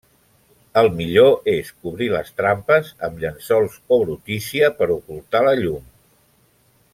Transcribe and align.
El 0.81 0.87
millor 1.01 1.51
és 1.51 1.69
cobrir 1.83 2.07
les 2.13 2.31
trampes 2.41 2.89
amb 3.09 3.21
llençols 3.25 3.77
o 3.97 4.01
brutícia 4.05 4.71
per 4.81 4.89
ocultar 4.97 5.43
la 5.51 5.55
llum. 5.61 5.85